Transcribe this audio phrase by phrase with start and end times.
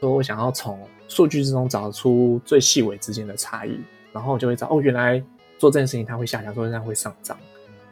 [0.00, 0.78] 说我想要从
[1.08, 3.78] 数据之中找出最细微之间的差异，
[4.12, 5.22] 然后我就会找哦，原来
[5.58, 7.36] 做这件事情它会下降，做这样会上涨，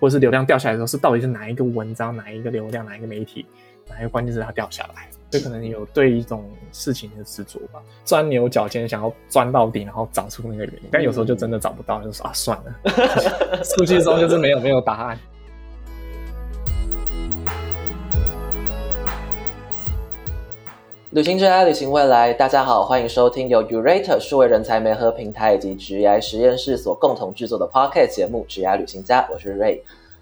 [0.01, 3.45] 或者是流量掉下来的时候是到底是哪一个文章、哪一个流量、哪一个媒体、
[3.89, 12.75] 哪一个关键字它掉下来，就可能有对一种事情的执着吧，钻牛角尖，想要钻到底，然后找出那个原因，但有时候就真的找不到，就说啊算了，
[13.63, 15.19] 数据中就是没有没有答案。
[21.11, 22.35] 旅行之爱，旅行未来。
[22.35, 29.81] 大家好，欢迎收听由 Urate 数位人才媒合平台以及职涯实验室所共同制作的 Pocket 节目《职涯旅行家》，我是 Ray。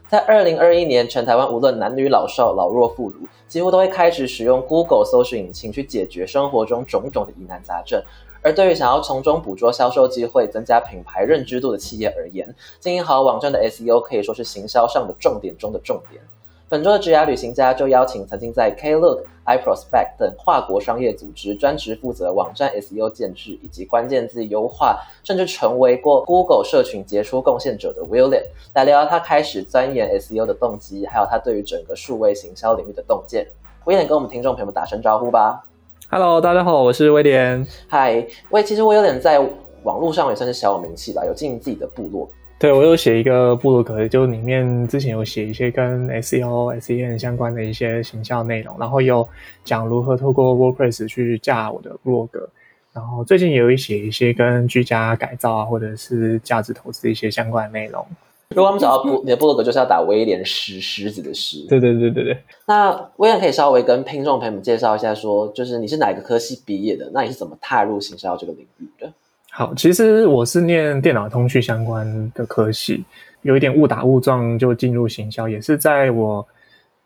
[0.09, 3.15] 在二零二一年，全台湾无论男女老少、老弱妇孺，
[3.49, 8.01] 几乎都会开始使用 Google 搜索引擎去解决生活中种种的疑难杂症。
[8.41, 16.23] 而对于想要从中捕捉销售机会、增加品牌认知度的企业而言，经营好网站的 SEO 可以说是行销上的重点中的重点。
[16.69, 28.43] 本周的职涯旅行家就邀请曾经在 Klook、iProspect 等跨国商业组织专职负责网站 SEO 建制以及关键字优化，甚至成为过 Google 社群杰出贡献者的 William，
[28.74, 33.46] 来聊聊他开始钻研 SEO 的动机，还有他对于整个数位行销领域的洞见。
[33.85, 35.65] William 跟我们听众朋友们打声招呼吧。
[36.10, 37.65] Hello，大家好，我是威廉。
[37.87, 39.38] 嗨，喂，其实 William 在
[39.85, 42.29] 网络上也算是小有名气吧，有经营自己的部落。
[42.59, 49.29] 对，我有写一个部落格，就里面之前有写一些跟 SEO、SEM 相关的一些行销内容，然后有
[49.63, 52.48] 讲如何透过 WordPress 去架我的部落格，
[52.95, 58.02] 然后最近也有写一些跟居家改造啊，或者是价值投资一些相关的内容。
[58.51, 61.66] 如果我们找到部你的部落格，就是要打威廉狮狮子的狮。
[61.68, 62.38] 对对对对对。
[62.66, 67.10] 那威廉可以稍微跟听众朋友们介绍一下，说就是你是哪个科系毕业的？
[67.12, 69.12] 那你是怎么踏入行销这个领域的？
[69.59, 73.03] 好，其实我是念电脑通讯相关的科系，
[73.41, 76.47] 有一点误打误撞就进入行销，也是在我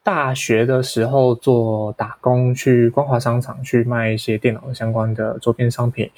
[0.02, 6.10] 大学的时候做打工，去光华商场去卖一些电脑相关的周边商品，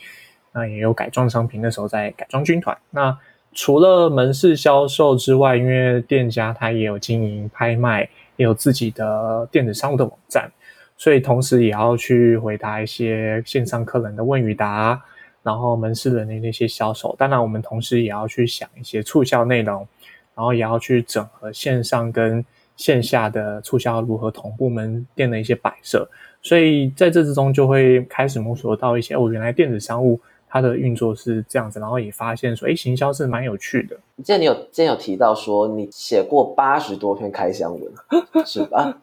[0.55, 1.61] 那也有改装商品。
[1.61, 2.75] 那时候在改装军团。
[2.89, 3.15] 那
[3.53, 10.51] 除了门市销售之外，因为店家他也有经营拍卖，也有自己的电子商务的网站，
[10.97, 14.99] 所以同时也要去回答一些线上客人的问与答。
[15.43, 19.87] 然后门市的那那些销售，当然我们同时也要去想一些促销内容，
[20.35, 22.45] 然后也要去整合线上跟
[22.77, 26.09] 线下的促销如何同步门店的一些摆设，
[26.41, 33.97] 所以在这之中就会开始摸索到一些哦，原来电子商务它的运作是这样子，然后也发现说，哎，行销是蛮有趣的。
[34.25, 37.93] 记得你有之前有提到说你写过八十多篇开箱文，
[38.47, 38.99] 是吧？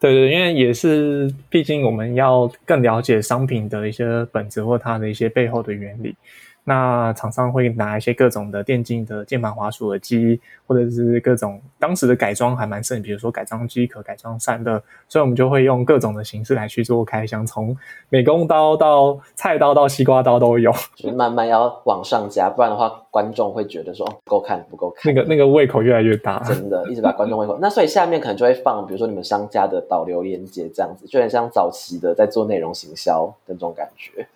[0.00, 6.14] 对对，因为也是，毕竟我们要更了解商品的一些本质或它的一些背后的原理。
[6.68, 14.78] 那厂商会拿一些各种的电竞的键盘、滑鼠、耳机，或者是各种当时的改装还蛮盛，比如说改装机壳、改装散热，
[15.08, 17.74] 所以我们就会用各种的形式来去做开箱，从
[18.10, 27.56] 美工刀到菜刀到西瓜刀都有，就是慢慢要往上加，不然的话观众会觉得说哦不够看不够看，那个那个胃口越来越大，真的一直把观众胃口。
[27.58, 34.26] 那所以下面可能就会放，比如说你们商家的导流链接这样子，就很像早期的在做内容行销的那种感觉。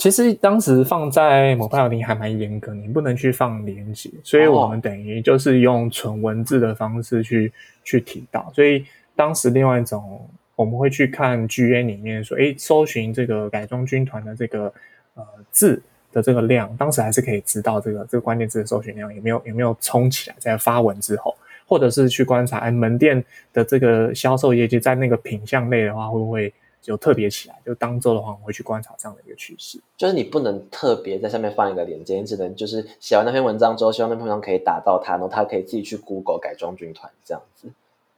[0.00, 7.52] 其实当时放在某拜里还蛮严格，你不能去放连接，所以我们等于就是用纯文字的方式去
[7.84, 8.50] 去提到。
[8.54, 14.72] 所以当时另外一种，我们会去看 GA 里面说，哎，搜寻这个改装军团的这个
[15.16, 23.22] 呃字的这个量，当时还是可以知道这个这个关键字的搜寻量有没有有没有冲起来，在发文之后，或者是去观察，哎，门店
[23.52, 26.50] 的这个销售业绩在那个品相类的话，会不会？
[26.80, 29.78] 就特别起来，就当周的话，我会去观察这样的一个趋势。
[29.96, 37.68] 就是你不能特别在上面放一个链接，你只能就是写完那篇文章之后，希望那篇文章可以打到他，然后他可以自己去 Google 改装军团这样子。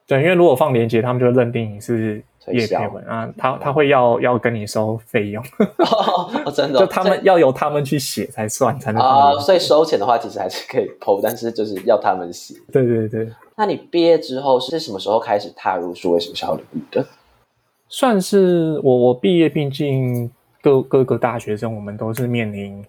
[0.07, 5.43] 对，因为如果放链接，他们就认定你是叶配文啊，他他会要要跟你收费用。
[6.45, 9.39] 哦，真的， 就他们要由他们去写才算，才能啊。
[9.39, 12.55] 所以收钱的话，其实还是可以投，但是就是要他们写。
[12.73, 13.29] 对对对。
[13.57, 17.07] 那你毕业之后是什么时候开始踏入数位行销领域的？
[17.95, 20.31] 算是我我毕业，毕竟
[20.63, 22.83] 各各个大学生，我们都是面临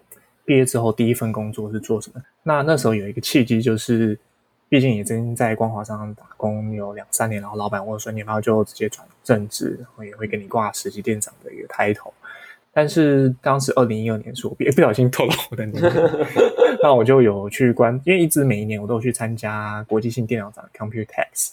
[0.45, 2.21] 毕业之后第一份工作是做什么。
[2.41, 4.17] 那那时候有一个契机，就是
[4.69, 12.13] 毕竟也真在光华商打工有两三年，然后老板问说你要就直接转正职，然后也会给你挂实习店长的一个 title。
[12.71, 15.91] 但是当时二零一二年是我毕业，不小心透露我的年龄，
[16.81, 21.49] 那我就有去关，因为一直每一年我都有去参加国际性电脑展 Computex。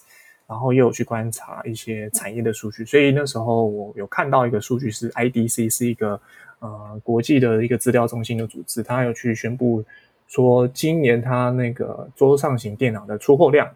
[0.50, 6.20] 然后又有去观察一些产业的数据，所以那时候我有看到一个数据是 IDC 是一个
[6.58, 9.85] 呃国际的一个资料中心的组织，它有去宣布
[10.26, 13.70] 说今年它那个桌上型电脑的出货量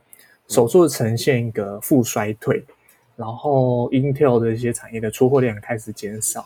[0.48, 2.60] 首次呈现一个负衰退，
[3.14, 6.44] 然后 Intel 的一些产业的出货量开始减少，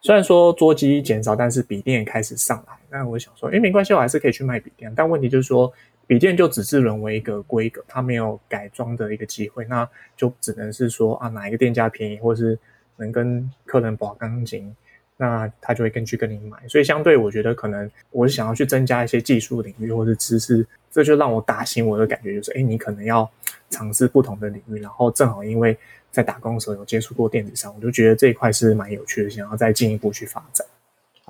[0.00, 2.74] 虽然说桌机减少，但是笔电也开始上来。
[2.90, 4.92] 那我想说，哎，没关系，我还是可以去卖笔电。
[4.94, 5.70] 但问题就是说，
[6.08, 12.58] 笔电就只是沦为一个规格，它没有改装的一个机会，那就只能是说啊，哪一个店家便宜，或是
[12.96, 14.74] 能跟客人保钢筋，
[15.16, 16.58] 那他就会根据跟你买。
[16.66, 23.30] 所以相对，我觉得可能我是想要去增加一些技术领域或者知识，这就让我打醒我的感觉，就是哎，你可能要
[23.70, 24.80] 尝试不同的领域。
[24.80, 25.78] 然后正好因为。
[26.10, 30.66] 在打工的时候有接触过电子商，我就觉得这一块是蛮有趣的，想要再进一步去发展。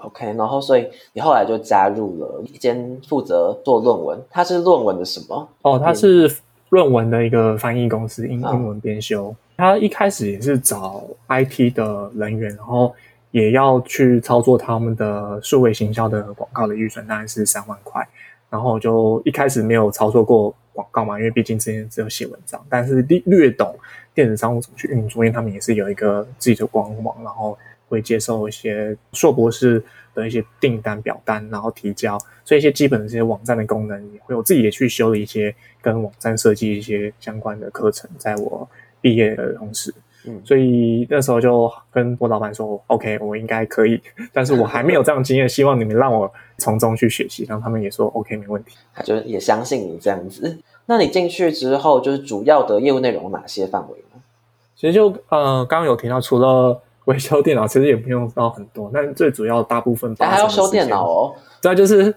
[0.03, 5.49] OK，然后所以你后来就加入了一间负责做论文，它是论文的什么？
[5.63, 6.31] 哦，它是
[6.71, 9.35] 论文的一个翻译公司，英英文编修。
[9.57, 12.95] 他一开始也是找 IT 的人员，然后
[13.33, 18.07] 也要去操作他们的数位行销的广告的预算，大概是三万块。
[18.51, 23.75] 然后就一开始没有操作过广告嘛，因为毕竟之前只有写文章，但是略略懂。
[24.15, 25.25] 电子商务怎么去运作？
[25.25, 27.57] 因为他们也是有一个自己的官网，然后
[27.89, 29.83] 会接受一些硕博士
[30.15, 38.09] 的一些订单表单，然后提交，所以一些基本的这些网站的功能也会有自己也去修了一些跟网站设计一些相关的课程。
[38.19, 38.69] 在我
[39.01, 39.95] 毕业的同时，
[40.27, 44.01] 嗯，所以那时候就跟我老板说：“OK，我应该可以，
[44.33, 50.59] 但是我还没有这样经验，希望你们让我从中去学习。”然后他们也说：“OK，没问题。”他就也相信你这样子。
[50.87, 54.21] 那你进去之后，就是主要的业务内容有哪些范围呢？
[54.75, 61.35] 其实就呃，刚刚有提到，除了维修电脑，其实也不用到很多， 但最主要大部分还要修电脑哦。
[61.61, 62.15] 对，就是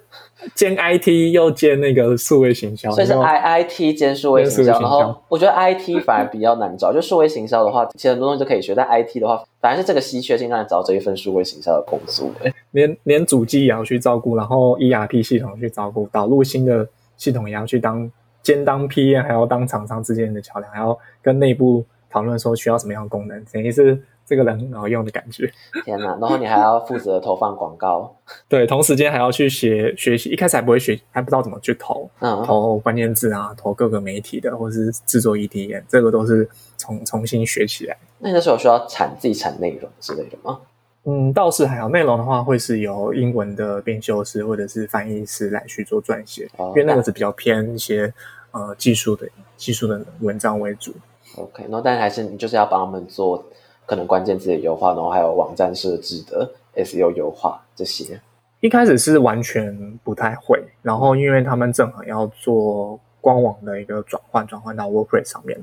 [0.54, 4.80] 兼 IT 又兼那个数位行销，所以是 I IT 兼数位行销。
[4.80, 12.30] 然后我觉得 IT 反而比较难找， 就数位行销的话，其实很多东西都可以学，但 IT 的话，反而是这个稀缺性让你找这一份数位行销的工作。
[12.72, 18.12] 连连主机也要去照顾，然后 ERP 系统去照顾，导入新的系统也要去当
[18.44, 21.86] 兼当 PM，还要当厂商之间的桥梁，还要跟内部。
[22.14, 23.98] 讨论说需要什么样的功能，等于是
[24.32, 25.52] 这个人很好用的感觉。
[25.84, 26.18] 天哪！
[26.22, 28.16] 然后你还要负责投放广告，
[28.48, 30.30] 对，同时间还要去学学习。
[30.30, 37.98] 一开始还不会学，还不知道怎么去投，嗯，投关键字啊，投各个媒体的，或者是制作 EDM，这个都是重重新学起来。
[38.20, 40.62] 那你那时候需要产自己产内容之类的吗？
[41.04, 41.90] 嗯，倒是还好。
[41.90, 48.14] 内容的话，会是由英文的编修师或者是翻译师来去做撰写，因为那个是比较偏一些
[48.52, 50.94] 呃技术的技术的文章为主。
[51.38, 53.42] OK，那但还是你就是要帮他们做
[53.86, 58.20] 可能关键字的优化，然后还有网站设置的 SEO 优化这些。
[58.60, 65.60] 一开始是完全不太会，然后因为他们正好要做官网的一个转换，转换到 WordPress 上面，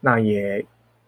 [0.00, 0.64] 那也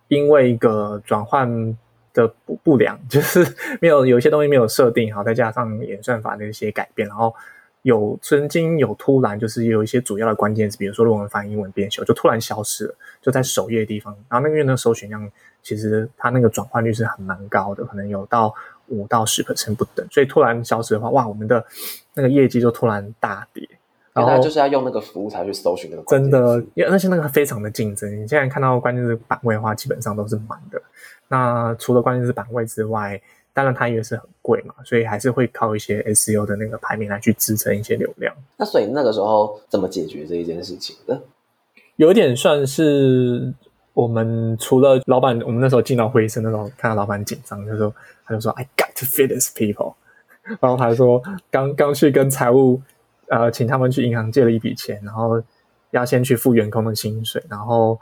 [0.09, 1.77] 因为一个转换
[2.13, 3.47] 的不不良，就是
[3.81, 7.35] 没有有一些东西没有设定好，再加上演算法的一些改变，然后。
[7.83, 14.15] 有曾经有突然就是有一些主要的关键词，比如说论文翻译、英文编修，就突然消失了，就在首页地方。
[14.29, 15.31] 然后那个月的搜寻量，
[15.63, 18.55] 其实它那个转换率是很蛮高的，可能有到
[18.89, 20.07] 五到十 percent 不等。
[20.11, 21.65] 所以突然消失的话，哇，我们的
[22.15, 23.69] 那个业绩就突然大跌。
[24.13, 26.03] 然后就是要用那个服务才去搜寻那个。
[26.07, 28.09] 真的，因为而且那个非常的竞争。
[28.13, 30.81] 你现在看到关键字版位的话，基本上都是满的。
[31.29, 33.19] 那除了关键字版位之外，
[33.55, 38.35] 当然，它也是很贵嘛，所以还是会靠一些 SEO 的那个排名来去支撑一些流量。
[38.57, 41.21] 那所以那个时候怎么解决这一件事情呢？
[41.97, 43.53] 有点算是
[43.93, 47.95] 我们除了老板，我们那时候进到会议室那时候，看到老板紧张，就说
[48.25, 49.95] 他就说 I got to feed these people，
[50.61, 52.81] 然后他说刚刚去跟财务
[53.29, 55.43] 呃请他们去银行借了一笔钱，然后
[55.91, 57.99] 要先去付员工的薪水，然后。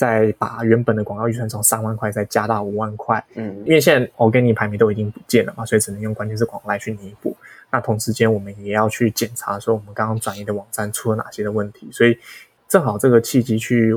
[0.00, 7.36] 再把原本的广告预算从三万块再加到五万块，嗯，因为现在我跟你排名都已经不见了嘛，所以只能用关键字广告来去弥补。
[7.70, 12.18] 那同时间我们也要去检查说我们刚刚转移的网站出了哪些的问题，所以
[12.66, 13.94] 正好这个契机去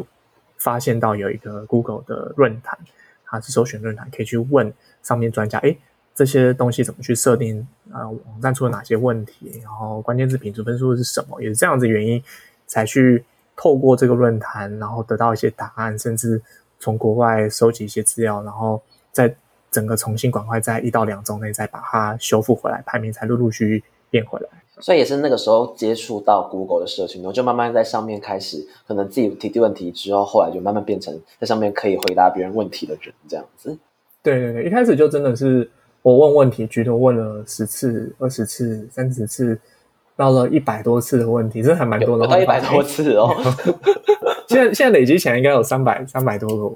[0.57, 2.77] 发现到有一个 Google 的论坛，
[3.25, 5.77] 它是首选论坛，可以去问上面专家，诶，
[6.13, 8.05] 这些东西怎么去设定呃？
[8.09, 9.61] 网站出了哪些问题？
[9.63, 11.41] 然后关键字品质分数是什么？
[11.41, 12.21] 也是这样子原因
[12.67, 13.23] 才去。
[13.55, 16.41] 透过这个论坛，然后得到一些答案，甚至
[16.79, 18.81] 从国外收集一些资料，然后
[19.11, 19.33] 再
[19.71, 24.47] 整个重新赶快在一到两周内再把它修复回来，排名才陆陆续续变回来。
[24.79, 33.77] 所以也是那个时候接触到 Google 的社群，然后就慢慢在上面开始，可能自己提提问题之后，后来就慢慢变成在上面可以回答别人问题的人这样子。
[34.23, 35.69] 对对对，一开始就真的是
[36.01, 39.59] 我问问题，居多问了十次、二十次、三十次。
[40.15, 42.27] 到了一百多次的问题，这还蛮多的。
[42.27, 43.35] 到一百多次哦，
[44.47, 46.75] 现在现在累积起来应该有三百三百多个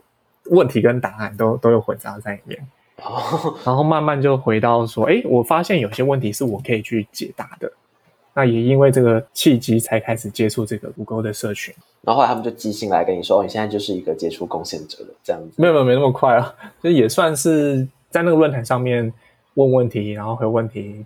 [0.52, 2.60] 问题跟答案都都有混杂在里面。
[3.04, 7.72] 哦，然后慢慢就回到说，哎，我发现有些问题是我可以去解答的。
[8.34, 11.74] 那也因为这个契机，才开始接触这个谷歌的社群。
[12.02, 15.62] 然后后来他们就寄信来跟你说，哦，你现在就是一个杰出贡献者了，这样子。
[15.62, 19.14] 没有没有没那么快啊，就也算是在那个论坛上面。
[19.58, 21.04] 问问题，然后回问题，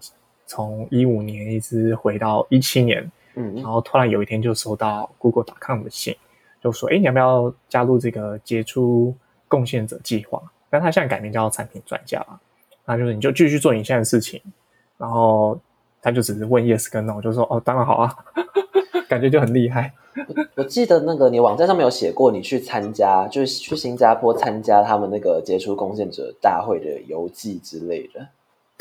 [0.51, 6.13] 从一五年一直回到一七年，嗯然后突然有一天就收到 Google.com 的信，
[6.61, 9.15] 就说：“哎，你要不要加入这个杰出
[9.47, 12.37] 贡献者计划？”那他现在改名叫产品专家了，
[12.83, 14.41] 那就是你就继续做你现在的事情，
[14.97, 15.57] 然后
[16.01, 18.13] 他就只是问 yes 跟 no，我就说：“哦，当然好啊。
[19.07, 19.93] ”感觉就很厉害。
[20.55, 28.27] 我记得那个你网站上面有写过，你去参加，就是去新加坡参加他们那个杰出贡献者大会的游记之类的。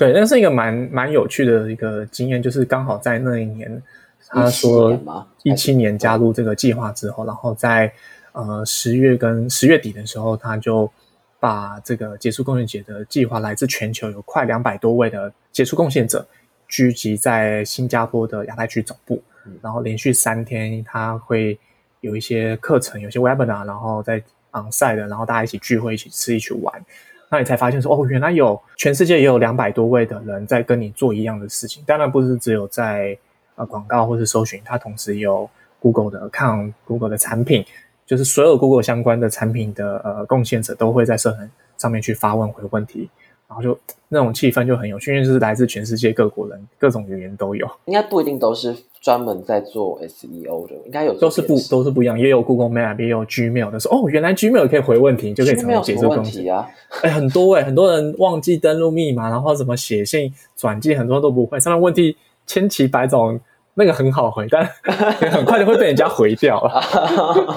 [0.01, 3.83] 对，那是一个蛮蛮有趣的一个经验，就是刚好在那一年，
[4.29, 7.93] 他17说一七年加入这个计划之后，然后在
[8.33, 10.91] 呃十月跟十月底的时候，他就
[11.39, 16.27] 把这个杰出贡献节的计划，来自全球有快两百多位的杰出贡献者
[16.67, 21.59] 聚集在新加坡的亚太区总部，嗯然后连续三天，他会
[22.01, 24.17] 有一些课程，有些 webinar，然后在
[24.53, 26.83] on site 的，然后大家一起聚会，一起吃，一起玩。
[27.31, 31.83] 那你才发现说，哦，原来有全世界也有两百多位的人在跟你做一样的事情。
[31.87, 33.17] 当然不是只有在
[33.55, 37.65] 呃广告或是搜寻，它同时有 Google 的看、Google 的产品，
[38.05, 43.09] 就是所有 Google 相关的产品的呃贡献者都会在社团上面去发问回问题，
[43.47, 56.49] 然后就那种气氛就很有趣，因为就是来自全世界各国人，各种语言都有，应该不一定都是专门在做 SEO 的，应该有都是不都是不一样，也有 Google Map，也有 Gmail 的时候，哦，原来 Gmail 可以回问题，就可以成为没有什么问杰出贡献题。
[56.51, 56.69] 啊。
[57.03, 61.59] 哎，很多哎、很多人忘记登录密码，然后怎么写信转寄，很多都不会。
[61.59, 62.17] 上面问题
[62.47, 63.41] 千奇百种，
[63.75, 64.69] 那个很好回，但
[65.33, 66.83] 很快就会被人家回掉了。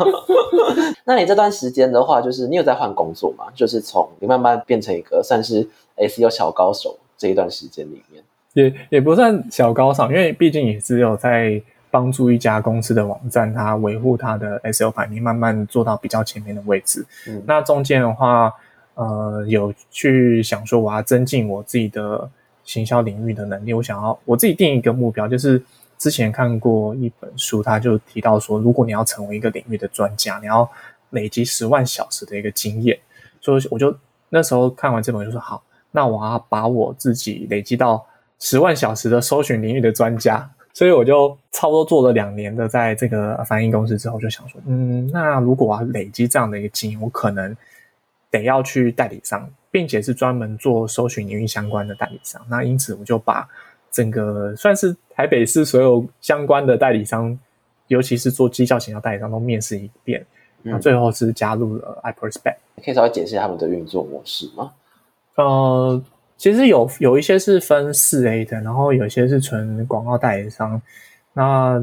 [1.05, 3.47] 那你这段时间的话，就是你有在换工作吗？
[3.53, 8.23] 就是从你慢慢变成一个算是 SEO 小高手这一段时间里面，
[8.53, 17.05] 也也不算小高尚，因为毕竟也只有在帮助一家公司的网站，它维护它的 SEO 排名，慢慢做到比较前面的位置。
[17.27, 18.51] 嗯那中间的话，
[18.95, 22.29] 呃，有去想说我要增进我自己的
[22.63, 25.61] 行销领域的能力，我想要我自己定一个目标，就是
[25.97, 30.69] 之前看过一本书，它就提到说，如果你要成为一个领域的专家，你要
[31.11, 32.97] 累积十万小时的一个经验，
[33.39, 33.95] 所以我就
[34.29, 38.03] 那时候看完这本就说好，那我要把我自己累积到
[38.43, 40.49] 十万小时的搜寻领域的专家。
[40.75, 47.55] 所以我就差不多做了两年的在这个翻译公司之后，就想说，嗯，那如果我要累积这样的一个经验，我可能
[48.31, 52.43] 得要去代理商，并且是专门做搜寻领域相关的代理商。
[52.49, 53.47] 那因此我就把
[53.91, 57.37] 整个算是台北市所有相关的代理商，
[57.87, 60.25] 尤其是做绩效型的代理商都面试一遍。
[60.63, 62.57] 那嗯最后是加入了 iPerspect。
[62.83, 64.71] 可以稍微解释一下他们的运作模式吗？
[65.35, 66.01] 呃，
[66.43, 70.81] 其实有有一些是分四 A 的，然后有些是纯广告代理商。
[71.31, 71.81] 那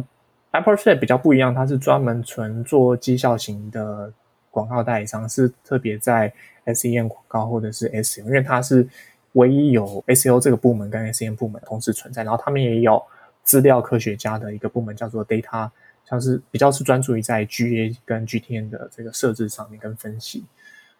[0.52, 4.12] iPerspect 比较不一样，它是专门纯做绩效型的
[4.50, 6.30] 广告代理商，是特别在
[6.66, 8.86] SEM 广告或者是 SEO，因为它是
[9.32, 13.02] 唯一有 SEO 这个部门跟 SEM 部门同时存在，然后他们也有
[13.42, 15.70] 资料科学家的一个部门叫做 Data，
[16.04, 20.44] 像是比较是专注于在 GA 跟 GTN 的这个设置上面跟分析，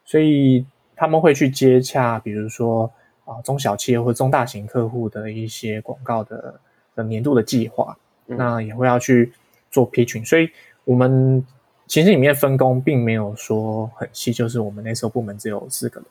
[0.06, 0.64] 所以
[0.96, 2.90] 他们会去接洽，比如说
[3.30, 6.58] 啊中小企业或中大型客户的一些广告的
[6.96, 7.96] 的年度的计划，
[8.26, 8.36] 嗯。
[8.36, 9.32] 那也会要去
[9.70, 10.50] 做 pitching，所以
[10.84, 11.46] 我们
[11.86, 16.08] 其实里面分工并没有说很细，就是我们那时候部门只有四个人，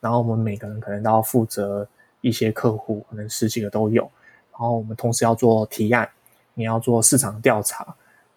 [0.00, 1.86] 然后我们每个人可能都要负责
[2.22, 4.02] 一些客户，可能十几个都有，
[4.52, 6.08] 然后我们同时要做提案，
[6.54, 7.94] 你要做市场调查，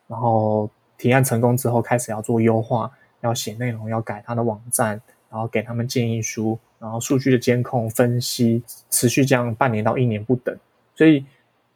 [0.08, 2.92] 然后提案成功之后开始要做优化，
[3.22, 10.56] 要写内容，要改他的网站，然后给他们建议书，然后数据的监控分析，持续这样半年到一年不等，
[10.96, 11.26] 所以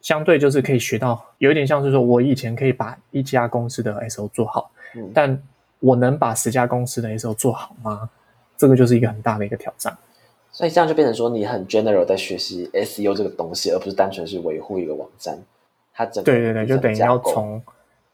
[0.01, 5.41] 相对就是可以学到，有一点像是说我以前可以把一家公司的 SO 做好，嗯，但
[5.79, 8.09] 我能把十家公司的 SO 做好吗？
[8.57, 9.97] 这个就是一个很大的一个挑战。
[10.51, 15.39] 所以这样就变成说你很 general 在学习 SEO 这个东西，而不是单纯是维护一个网站。
[15.93, 17.61] 它整个对对对，就等于要从，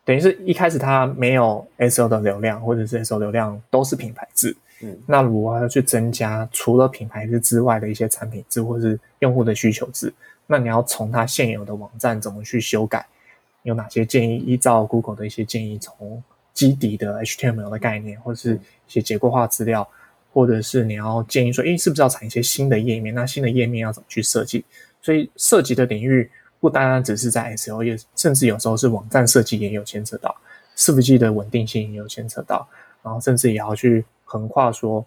[0.06, 10.14] 等于是一开始它没有 SO 的流量，或者是 SO 流量都是品牌字，嗯那如果要去增加除了品牌字之外的一些产品字或是用户的需求字，
[10.46, 13.06] 那你要从它现有的网站怎么去修改，
[13.64, 14.38] 有哪些建议？
[14.38, 19.88] 依照 Google 的一些建议，从基底的 HTML 的概念，或者是一些结构化资料，
[20.32, 23.14] 或者是你要建议说，诶，是不是要产一些新的页面？
[23.14, 24.64] 那新的页面要怎么去设计？
[25.02, 26.30] 所以涉及的领域
[26.60, 30.36] 不单单只是在 SEO，也甚至有时候是网站设计也有牵扯到，
[30.76, 32.68] 伺服器的稳定性也有牵扯到，
[33.04, 35.04] 然后甚至也要去横跨说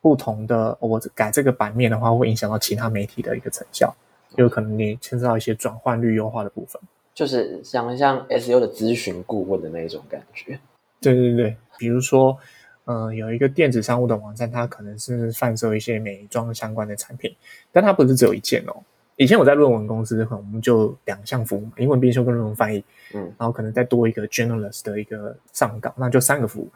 [0.00, 3.92] 不同的，哦我改这个版面的话，会影响到其他媒体的一个成效，
[4.36, 6.80] 有可能你牵涉到一些转换率优化的部分。
[7.12, 10.60] 就是像像 SEO 的咨询顾问的那一种感觉。
[11.00, 12.38] 对对对，比如说，
[12.84, 17.34] 呃，有一个电子商务的网站，它可能是贩售一些美妆相关的产品，
[17.72, 18.76] 但它不是只有一件哦。
[19.16, 22.84] 以前我在论文公司，可能我们就两项服务，英文编修跟论文翻译，
[23.14, 26.68] 嗯，然后可能再多一个 journalist 的一个上岗，那就三个服务。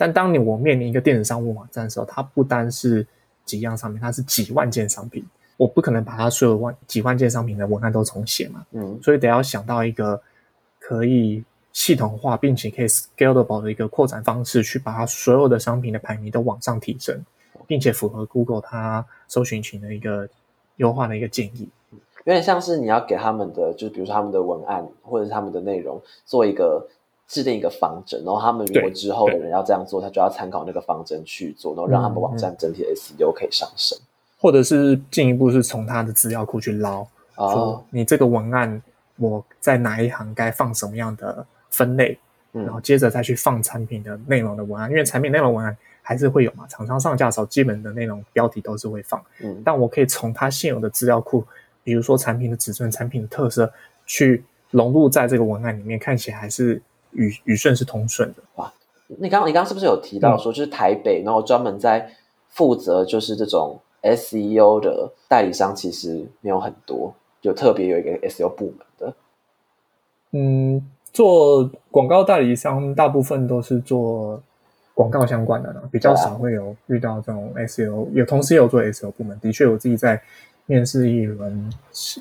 [0.00, 3.06] 但当你我面临一个电子商务网站的时候，它不单是
[3.44, 5.22] 几样商品，它是几万件商品，
[5.58, 10.18] 我不可能把它所有万几万件商品的文案都重写嘛，嗯所以得要想到一个
[10.78, 17.22] 可以系统化并且可以 scalable 的一个扩展方式，去把它所有的商品的排名都往上提升，
[17.66, 20.26] 并且符合 Google 它搜寻群的一个
[20.76, 21.68] 优化的一个建议。
[22.24, 26.86] 有点像是你要给他们的，就是比如说他们的文案或者是他们的内容做一个
[27.30, 33.96] 制定一个方针，然后他们如果之后的人要这样做，他就要参考那个方针去做，然后让他们网站整体的 SEO 可以上升。
[34.36, 37.06] 或者是进一步是从他的资料库去捞，
[37.36, 37.52] 哦。
[37.52, 38.82] 说，你这个文案
[39.16, 42.18] 我在哪一行该放什么样的分类，
[42.52, 42.64] 嗯。
[42.64, 49.62] 然后接着再去放产品的内容的文案，因为产品内容文案还是会有嘛，厂商上架的时候基本的内容标题都是会放，嗯。
[49.64, 51.44] 但我可以从他现有的资料库，
[51.84, 53.72] 比如说产品的尺寸、产品的特色，
[54.04, 58.42] 去融入在这个文案里面，看起来还是语语顺是通顺的。
[58.56, 58.72] 哇
[59.18, 62.08] 你刚你刚刚是不是有提到嗯说，就是台北，然后专门在
[62.48, 67.12] 负责就是这种 SEO 的代理商，其实没有很多，
[67.42, 69.14] 有特别有一个 SEO 部门的。
[70.30, 74.40] 嗯，做广告代理商大部分都是做
[74.94, 79.36] 广告相关的呢，比较少会有遇到这种 SEO，有同时也有做 SEO 部门。
[79.40, 80.22] 的确，我自己在
[80.66, 81.68] 面试一轮，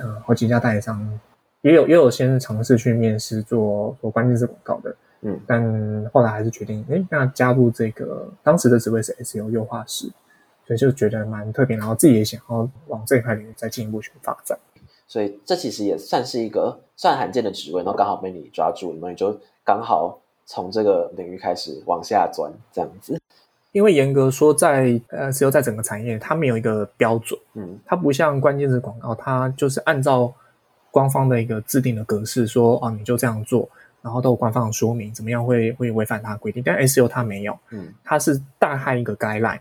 [0.01, 1.19] 呃，好几家代理商，
[1.61, 10.09] 也有也有先尝试去面试做做关键字广告的，嗯但后来还是决定，哎，那加入这个当时的职位是 SEO 优化师，
[10.65, 14.57] 所以就觉得蛮特别，然后自己也想要往这一块领域再进一步去发展。
[15.07, 19.35] 所以这其实也算是一个算罕见的职位，然后刚好被你抓住，然后你就
[19.65, 23.19] 刚好从这个领域开始往下钻，这样子。
[23.71, 30.33] 因为严格说在，呃 SEO 在整个产业，它没有一个标准，嗯它不像关键字广告，它就是按照
[30.91, 33.69] 官方的一个制定的格式说，啊，你就这样做，
[34.01, 36.63] 然后都有官方的说明，怎么样会会违反它的规定。
[36.65, 39.59] 但 SEO 它没有，嗯它是大概一个 guideline，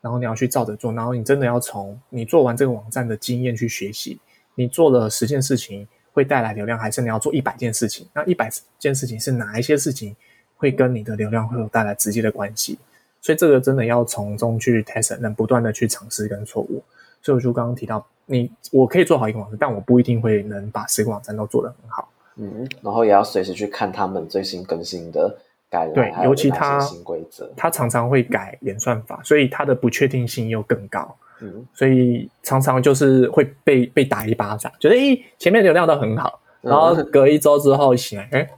[0.00, 4.20] 然后你要去照着做，然后你真的要从你做完这个网站的经验去学习，
[4.54, 8.06] 你做了十件事情会带来流量，还是你要做一百件事情？
[8.12, 10.14] 那一百件事情是哪一些事情
[10.56, 12.78] 会跟你的流量会有带来直接的关系？
[13.20, 16.82] 所以这个真的要从中去 test，能不断的去尝试跟错误。
[17.22, 22.08] 所以我就刚刚提到，你我可以做好一个网站，但我不一定会能把十个网站都做得很好。
[22.36, 25.36] 嗯，然后也要随时去看他们最新更新的
[25.68, 27.50] 改对尤其哪些它新规则。
[27.56, 31.16] 它常常会改演算法，所以它的不确定性又更高。
[31.40, 38.57] 嗯所以常常就是会被被打一巴掌，觉得诶前面流量都很好，嗯然后隔一周之后醒来，哎，怎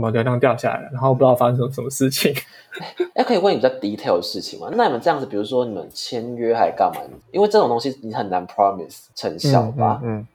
[0.00, 0.88] 么流量掉下来了？
[0.92, 2.34] 然后不知道发生什么什么事情。
[3.14, 4.68] 哎，可以问你比较 detail 的事情吗？
[4.72, 7.00] 那你们这样子，比如说你们签约还干嘛？
[7.30, 10.26] 因为这种东西你很难 promise 成效吧，嗯嗯，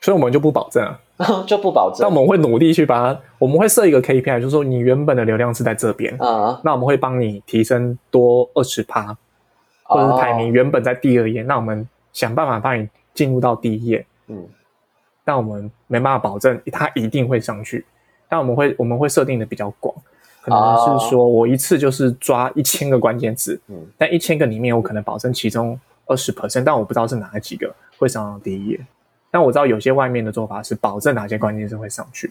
[0.00, 0.84] 所以我们就不保证
[1.16, 2.14] 啊， 就不保证但我。
[2.20, 9.16] 们会努力去把它，我们会设一个 KPI，就是说你原本的流量是在这边，啊，那我们会帮你提升多二十趴，
[9.82, 14.06] 或者是排名哦原本在第二页，那我们想办法帮你进入到第一页。
[14.28, 14.46] 嗯
[15.22, 17.84] 但我们没办法保证它一定会上去，
[18.30, 19.94] 但我们会我们会设定的比较广，
[20.40, 28.80] 可能是说我一次就是抓一千个关键字，嗯但一千个里面我可能保证其中二十 percent，但我不知道是哪几个会上到第一页。
[29.32, 32.30] 但我知道有些外面的做法是保证哪些关键字会上去，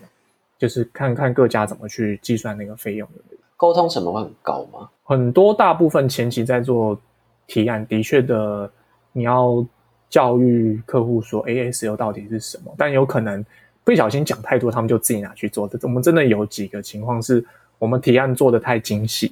[0.57, 3.37] 就是看看各家怎么去计算那个费用的。
[3.55, 4.89] 沟通成本会很高吗？
[5.03, 6.97] 很多大部分前期在做
[7.45, 8.71] 提案，的确的，
[9.11, 9.65] 你要
[10.09, 13.45] 教育客户说 ASO 到底是什么，但有可能
[13.89, 15.67] 不小心讲太多，他们就自己拿去做。
[15.81, 17.43] 我们真的有几个情况是
[17.79, 19.31] 我们提案做的太精细，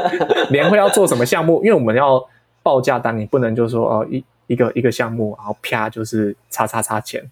[0.52, 2.22] 年会要做什么项目，因为我们要
[2.62, 7.24] 报价单，你不能就说哦一一个一个项目，然后啪就是叉叉叉钱，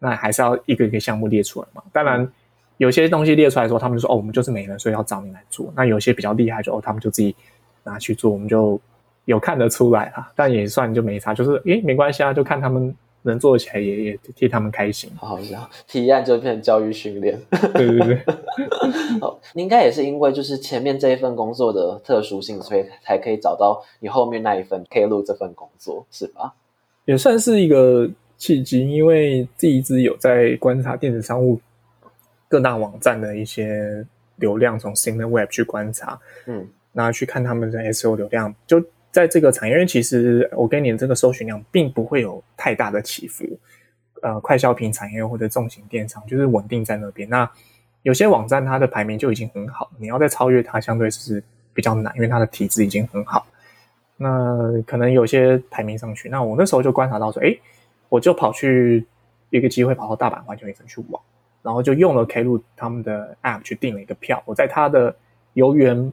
[0.00, 1.82] 那还是要一个一个项目列出来嘛。
[1.92, 2.28] 当然。
[2.78, 7.34] 有些东西列出来的时候，他们就说：“哦，我们就是没人，所以要找你来做。”那有些比较厉害就，哦，他们就自己
[7.84, 8.78] 拿去做，我们就
[9.24, 10.30] 有看得出来啦。
[10.36, 12.94] 但也算就没差，就是诶没关系啊，就看他们
[13.28, 15.10] 能做起来也，也替他们开心。
[15.16, 17.40] 好好笑，提案就变成教育训练。
[17.74, 18.22] 对对对，
[19.20, 26.54] 哦， 你应该也是因为就是前面这一份工作的特殊性，所以才可以找到你后面那一份可以录这份工作，是吧？
[27.04, 31.60] 也算是一个契机，因为自己一直有在观察电子商务
[32.48, 34.04] 各大网站的一些
[34.36, 38.82] 流量，从 n a Web 去观察，嗯那去看他们的 SEO 流量，就
[39.16, 43.46] 在这个产业，因为其实我跟你的这个搜寻量并不会有太大的起伏，
[44.20, 47.26] 呃，快消品产业或者重型电商就是稳定在那边。
[47.26, 47.50] 那
[48.02, 53.46] 有些网站它的排名就已经很好，你要再超越它，相对是比较难，因为它的体质已经很好。
[54.18, 57.56] 那可能有些排名上去，那我那时候就观察到说，哎，
[58.10, 59.06] 我就跑去
[59.48, 61.22] 一个机会跑到大阪环球影城去玩，
[61.62, 65.16] 然后就用了 K 路他们的 App 去订了一个票，我在他的
[65.54, 66.12] 游园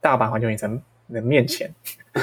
[0.00, 1.72] 大阪环球影城的面前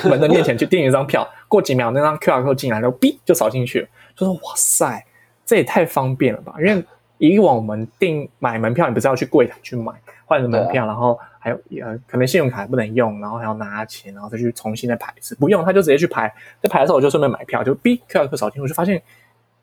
[0.03, 5.05] 门的面前去订一张票， 过几秒那张 QR code 进来然后哔就扫进去了，就说哇塞，
[5.45, 6.55] 这也太方便了吧！
[6.59, 6.83] 因为
[7.17, 9.91] 以往我们订买门票，你不是要去柜台去买
[10.25, 11.19] 换成门票，然后。
[11.39, 15.33] 还有呃，可能信用卡不能用，然后还要拿钱，然后再去重新再排一次。
[15.35, 16.29] 不用，他就直接去排。
[16.61, 19.01] 在排的时候，我就顺便买票，就 B QR code 扫进，我就发现，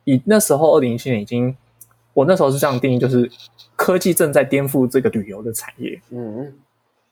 [0.04, 1.54] 以那时候二零一七年已经，
[2.14, 3.30] 我那时候是这样定义，就是
[3.76, 6.00] 科技正在颠覆这个旅游的产业。
[6.08, 6.54] 嗯，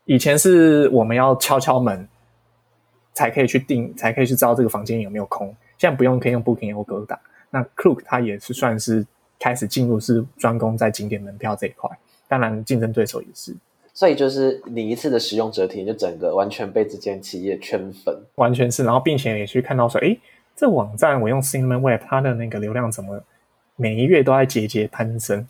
[0.05, 2.09] 以前是我们要敲敲门
[3.12, 5.55] 才可以去订，才可以去知道这个房间有没有空。
[5.79, 7.19] 现在不用，可以用 Booking 或勾搭。
[7.51, 9.07] 那 clook 它也是算是
[9.38, 11.91] 开始进入是专攻在景点门票这一块，
[12.27, 13.55] 当然竞争对手也是。
[13.95, 18.83] 所以就是你一次的使用者体验，就整个完全被这间企业圈粉，完全是。
[18.85, 20.17] 然后并且也去看到说，哎，
[20.57, 23.23] 这网站我用 Cinnamon Web，它的那个流量怎么
[23.77, 25.47] 每一月都在节节攀升？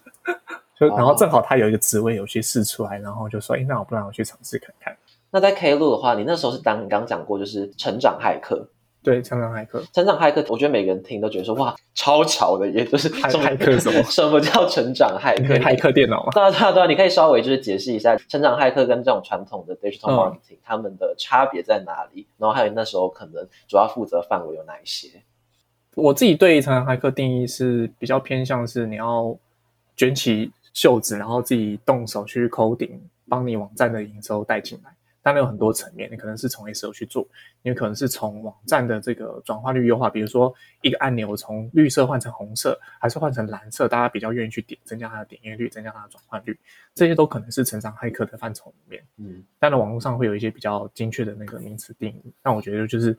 [0.88, 4.97] 就然后正好他有一个职位有去试出来，然后就说，哎，那我不然我去尝试看看。
[5.31, 8.68] 那在 K 路的话，你那时候是当你刚刚讲过，就是成长骇客。
[9.03, 14.03] 对，成长骇客，成长骇客，我觉得每个人听都觉得说哇，超巧的，也就是 骇客什么？
[14.11, 15.55] 什么叫成长骇客？
[15.62, 16.31] 骇客电脑吗？
[16.33, 22.27] 对啊，对啊，对啊，你可以稍微就是解释一下成长骇客跟这种传统的 digital marketing 他们的差别在哪里？
[22.38, 25.09] 然后还有那时候可能主要负责范围有哪一些？
[25.95, 29.37] 我自己对成长骇客定义是比较偏向是你要
[29.97, 34.91] 卷起袖子，然后自己动手去 coding，帮你网站的营收带进来。
[35.25, 37.25] 当然有很多层面，你可能是从 SEO 去做，
[37.63, 46.59] 你可能是从网站的这个转化率优化，比如说一个按钮从绿色换成红色，还是换成蓝色，大家比较愿意去点，增加它的点阅率，增加它的转换率，
[46.93, 49.05] 这些都可能是成长骇客的范畴里面。
[49.19, 53.17] 嗯，当然网络上会有一些比较精确的那个名词定义，但我觉得就是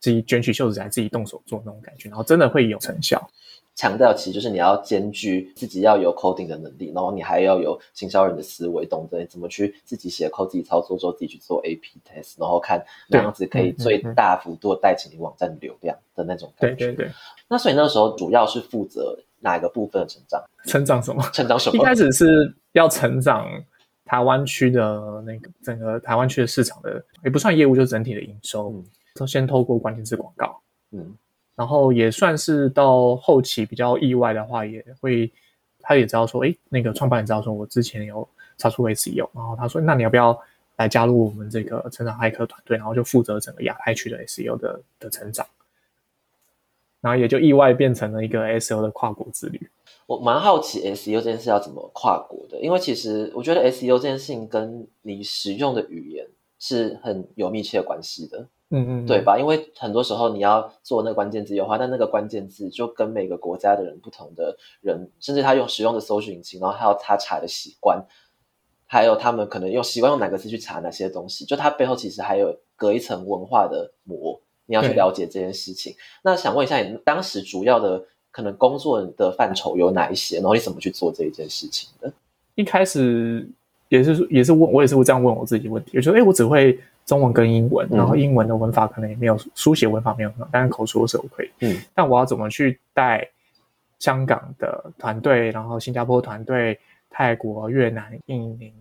[0.00, 3.30] 自己卷起袖子来，自己动手做那种感觉，然后真的会有成效。
[3.76, 16.86] 强调其实就是你要兼具自己要有 coding 的能力，然后你还要有行销人的思维，懂得怎么去自己写 code、自己操作之后自己去做 A P test，然后看那样子可以最大幅度带起你网站流量的那种感觉。
[16.86, 17.12] 对对对。
[17.48, 20.42] 那所以那时候主要是负责哪一个部分的成长？
[20.64, 21.22] 成长什么？
[21.34, 21.76] 成长什么？
[21.76, 23.46] 一开始是要成长
[24.06, 28.82] 台湾区的那个整个台湾区的市场的，也不算业务，就是整体的营收。
[29.14, 30.58] 都先透过关键字广告。
[30.92, 31.14] 嗯。
[31.56, 35.32] 然后也算是到后期比较意外的话，也会
[35.80, 40.38] 他也知道说，哎，那个创办人知道说我之前有超出 SEO，然后他说，那你要不要
[40.76, 45.46] 来加入我们这个成长骇客团队，然后就负责整个亚太区的 SEO 的的成长，
[47.00, 49.68] 然后也就意外变成了一个 SEO 的跨国之旅。
[50.06, 56.26] 我蛮好奇 SEO 这件事要怎么跨国的，因为其实我觉得 SEO 这件事情跟你使用的语言
[56.58, 58.46] 是很有密切关系的。
[58.70, 59.38] 嗯嗯，对吧？
[59.38, 68.04] 因为很多时候你要做那个关键字优化，但那个关键字就跟每个国家的人不同的人，甚至他用使用的搜索引擎，然后还有他查的习惯，
[68.86, 75.94] 还有他们可能用习惯用哪个字去查哪些东西，就它背后其实还有隔一层文化的膜，你要去了解这件事情。
[76.24, 80.38] 那想问一下，你当时主要的可能工作的范畴有哪一些？
[80.38, 82.12] 然后你怎么去做这一件事情的？
[82.56, 83.48] 一开始
[83.88, 86.78] 也是也是问我也是会这样问我自己问题，我觉得哎，我只会。
[87.06, 91.48] 中文跟英文，然后英文的文法可能也没有书写文法没有很好，但是口说是 OK。
[91.60, 93.24] 嗯，但我要怎么去带
[94.00, 96.76] 香港的团队，然后新加坡团队、
[97.08, 98.72] 泰国、越南、印尼，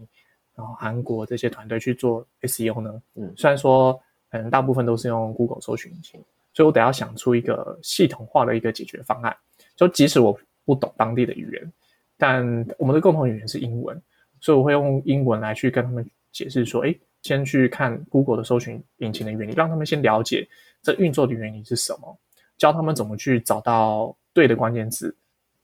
[0.56, 3.00] 然后韩国这些团队去做 SEO 呢？
[3.14, 3.94] 嗯，虽然说
[4.32, 6.20] 可能大部分都是用 Google 搜寻引擎，
[6.52, 9.38] 所以我得要想出一个系统化的一个解决方案。
[9.76, 11.74] 就即使我不懂当地的语言，
[12.18, 12.44] 但
[12.80, 14.02] 我们的共同语言是英文，
[14.40, 16.96] 所以我会用英文来去跟他们解释说：哎。
[17.22, 20.48] 先去看 Google 的搜寻引擎的原理，让他们先了解
[20.84, 22.16] 这运作的原理是什么，
[22.56, 25.18] 教他们怎么去找到对的关键字，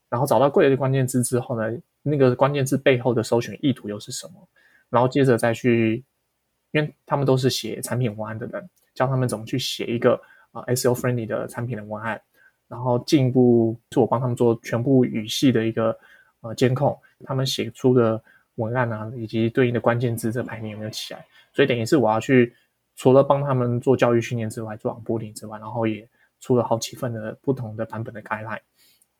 [0.09, 4.49] 然后找到对的关键字之后呢，那个关键字背后的搜寻意图又是什么？
[4.89, 6.03] 然后接着再去，
[6.71, 10.19] 因为他们都是写产品文案的人，教他们怎么去写一个
[10.53, 12.19] 啊 SEO friendly 的产品的文案，
[12.67, 15.95] 然后进一步是我帮他们做全部语系的一个
[16.39, 18.19] 呃监控，他们写出的
[18.55, 21.25] 文案啊，以及对应的关键字这排名有没有起来？
[21.53, 22.53] 所以等于是我要去，
[22.95, 26.07] 除了帮他们做教育训练之外，做网播领之外，然后也
[26.39, 28.59] 出了好几份的不同的版本的 guideline，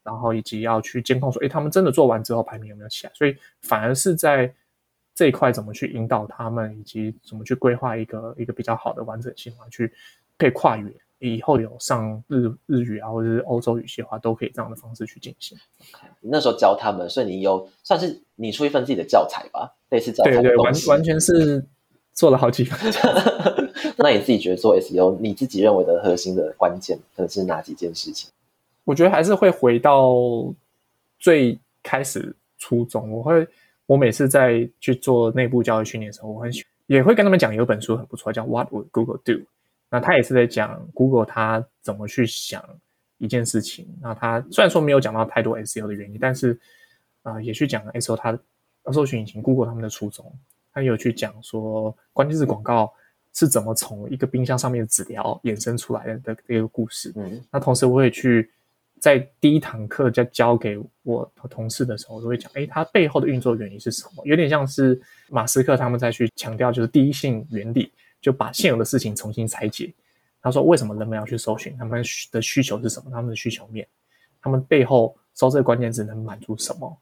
[0.04, 3.14] 然后以及要去监控说，哎，他们真的做完之后排名有没有起来？
[3.16, 4.54] 所以反而是在
[5.14, 9.92] 这一块怎么去引导他们，以及怎么去规划一个一个比较好的完整性啊，去
[10.38, 15.58] 可以跨语，以后有上日日语啊，或者是欧洲语系的话，都可以这样的方式去进行。
[16.22, 21.64] 你那时候教他们，所以你有算是你出一份自己的教材吧，类似教材对对，完完全是。
[22.14, 22.78] 做了好几份。
[23.96, 28.30] 那你自己觉得做 SEO，你自己认为的核心的关键可能是哪几件事情？
[28.84, 30.14] 我觉得还是会回到
[31.18, 33.10] 最开始初衷。
[33.10, 33.48] 我会，
[33.86, 39.32] 我每次在去做内部教育训练的时候，我很喜也会跟他们讲，有本书很不错，叫《What Would Google Do》。
[39.90, 42.62] 那他也是在讲 Google 他怎么去想
[43.20, 43.88] 一件事情。
[44.02, 46.60] 那他虽然说没有讲到太多 SEO 的原因，但是
[47.24, 48.40] 啊，也去讲 SEO 它
[48.92, 50.32] 搜寻引擎 Google 他们的初衷。
[50.74, 52.94] 他有去讲说关键字广告
[53.34, 57.12] 是怎么从一个冰箱上面的纸条衍生出来的的这个故事。
[57.16, 58.50] 嗯，那同时我也去。
[59.00, 64.24] 在第一堂课在教给我同事的时候，我都会讲，哎，它背后的运作原因是什么？
[64.28, 69.92] 有点像是马斯克他们再去强调，就是第一性原理，就把现有的事情重新拆解。
[70.40, 71.76] 他说，为什么人们要去搜寻？
[71.78, 73.10] 他们的需求是什么？
[73.10, 73.88] 他们的需求面，
[74.40, 76.96] 他们背后搜这个关键字能满足什么？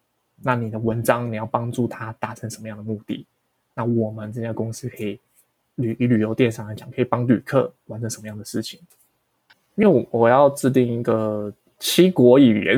[0.44, 3.26] 那你的文章你要帮助他达成什么样的目的？
[3.74, 5.20] 那我们这家公司可以
[5.76, 8.80] 旅以旅游电商来讲，可以帮旅客完成什么样的事情？
[9.76, 11.54] 因为我我要制定一个。
[11.82, 12.78] 七国语言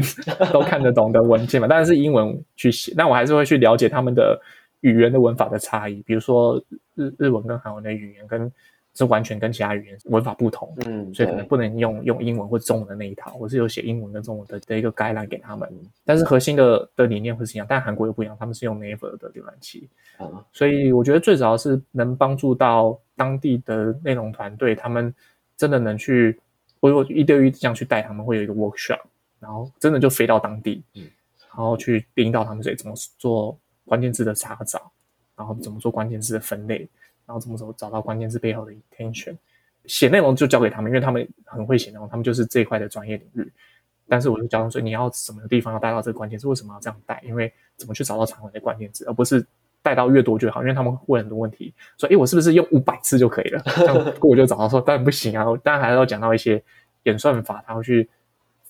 [0.53, 4.39] 都看得懂的文件嘛， 当然是英文去写，但我还是会去了解他们的
[4.81, 6.03] 语言的文法的差异。
[6.03, 8.51] 比如说日日文跟韩文的语言跟
[8.93, 13.35] 是完全跟其他语言文法不同，嗯，所以可能不能用用英文或中文的那一套。
[13.39, 15.69] 我是有写英文跟中文的的一个概览给他们，
[16.05, 17.65] 但是核心的的理念会是一样。
[17.69, 19.89] 但韩国又不一样，他们是用 Naver 的浏览器，
[20.51, 25.13] 所以我觉得最主要是能帮助到当地的内容团队，他们
[25.57, 26.39] 真的能去。
[26.81, 28.99] 我我一对一这样去带他们，会有一个 workshop，
[29.39, 31.03] 然后真的就飞到当地，嗯，
[31.49, 34.91] 然后去引导他们，怎么做关键字的查找，
[35.37, 36.89] 然后怎么做关键字的分类，
[37.31, 39.37] 然后怎么怎么找到关键字背后的 intention，
[39.85, 43.51] 写内容就交给他们，因为他们很会写内容，他们就是这一块的专业领域。
[44.07, 47.21] 但是我就教他们说，你要什么地方要带到这个关键字，为什么要这样带？
[47.25, 49.45] 因为怎么去找到常文的关键字，而不是
[49.81, 53.61] 带到越多越好，因为他们问很多问题，说，哎，我是不是用五百次就可以了？
[53.77, 56.61] 这样 我就找到说，当然不行啊，当然还要讲到一些。
[57.05, 58.07] 演算法，它会去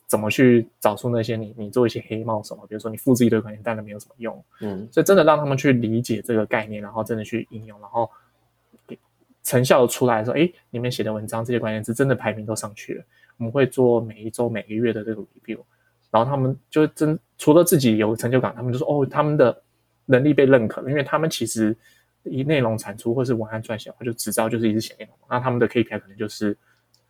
[0.08, 4.42] 怎么去找出那些你你做一些黑帽什么，比如说你复制一堆关键，但是没有什么用。
[4.62, 8.10] 嗯，所以真的让他们去理解这个概念，然后真的去应用，然后
[9.44, 13.04] 成效出来的时候，哎，你们写的文章这些关键字真的排名都上去了。
[13.38, 15.60] 我们会做每一周、每个月的这个 review，
[16.10, 19.62] 然后他们就真除了自己有成就感，他们就说哦，他们的
[20.06, 21.76] 能力被认可了，因为他们其实
[22.24, 26.58] 以内容产出或是文案撰写，就只知道就是一直写内容，那他们的 KPI 可能就是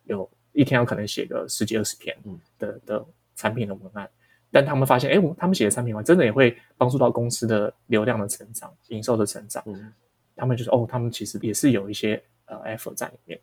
[0.04, 0.28] 有。
[0.54, 2.14] 一天要可能写个十几二十篇
[2.58, 3.02] 的的
[3.34, 4.06] 产品的文案，
[4.50, 9.64] 但他们发现，哎，他们写的产品文真的也会帮助到公司的流量的成长、营收的成长。
[10.42, 13.38] 嗯，他们就是，哦，他们其实也是有一些呃 effort 在里面。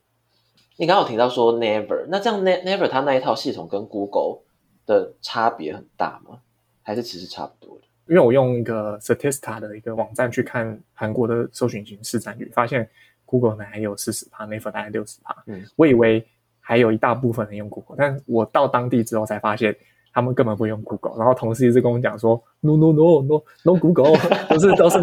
[0.75, 4.41] 你刚刚有提到说 Never，那这样 Never 它那一套系统跟 Google
[4.85, 6.39] 的差别很大吗？
[6.83, 7.83] 还是其实差不多的？
[8.07, 12.89] 因为我用一个 Statista 的一个网站去看韩国的搜寻引市占率，发现
[13.25, 15.35] Google 呢还有四十趴，Never 大概六十趴。
[15.47, 16.25] 嗯，我以为。
[16.61, 19.75] 还有一大部分人用 Google，但我到当地之后才发现，
[20.13, 21.17] 他们根本不用 Google。
[21.17, 24.15] 然后同事一直跟我讲说，No No No No No Google，
[24.47, 24.99] 都是都是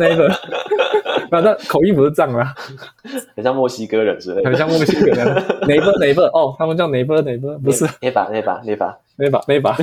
[1.30, 2.54] 那个，反正口音不是这样啦，
[3.34, 5.26] 很像墨西哥人之类的，很像墨西哥人。
[5.26, 6.26] 哪个哪个？
[6.28, 7.58] 哦，他们叫哪个哪个？
[7.58, 9.76] 不是那把那把那把那把那把，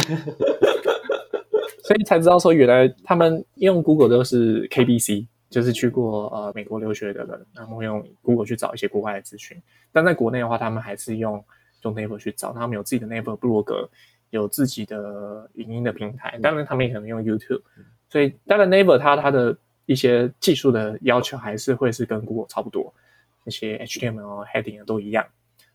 [1.84, 9.62] 所以才知道说，原来他们用 Google 都是 KBC，就是去过呃美国留学的人，然后用 Google 去找一些国外的资讯。
[9.91, 11.43] 但在国内的话，他们还是用。
[11.84, 13.89] 用 Naver 去找，他们有自己的 Naver 部落格，
[14.29, 17.62] 有自己的影音的平台，当然他们也可能用 YouTube，
[18.10, 19.53] 所以当然 Naver 它它的
[19.86, 22.93] 一些技术的要求还是会是跟 Google 差不多，
[23.43, 25.26] 那些 HTML heading 都一样，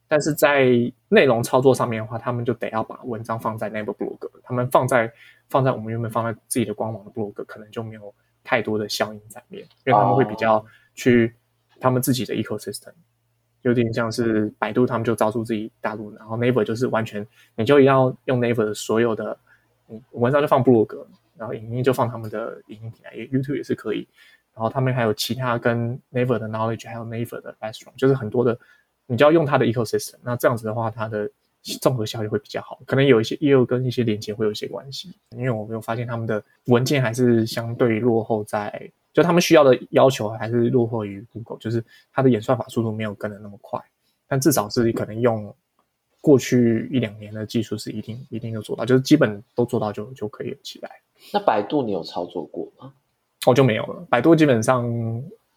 [0.06, 0.70] 但是在
[1.08, 5.12] 内容操作上面的话，他们就得要把文章放在格，他们放在
[5.48, 11.34] 放在我们原本放在自己的官网的 blog，，可能就没有太多的效应在面，因为他们会比较去
[11.80, 12.92] 他们自己的 ecosystem。
[13.62, 19.36] 有点像是百度，他们就招出自己大陆，然后 Naver 就是完全，你就要用 Naver 的所有的，
[19.88, 21.04] 嗯，文章就放部落格，
[21.38, 24.06] 然后影音就放他们的影音平台，YouTube 也是可以，
[24.54, 28.58] 然后他们还有其他跟 Naver 的 knowledge，还有 Naver 的 restaurant，就是很多的，
[29.06, 31.30] 你就要用它的 ecosystem，那这样子的话，它的
[31.80, 38.90] 综合效率会比较好，可能有一些业务跟一些连接会有一些关系，因为我没有发现他们的文件还是相对落后在。
[39.10, 43.82] 就他们需要的要求还是落后于 Google，就是它的演算法速度没有跟的那么快，
[44.28, 45.52] 但至少是可能用
[46.20, 50.90] 过去一两年的技术是一定一定要做到，就是基本都做到就就可以起来。
[51.32, 52.92] 那百度你有操作过吗？
[53.46, 54.04] 我就没有了。
[54.10, 54.84] 百度基本上